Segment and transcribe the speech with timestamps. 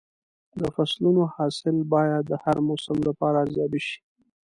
[0.59, 3.99] د فصلونو حاصل باید د هر موسم لپاره ارزیابي شي.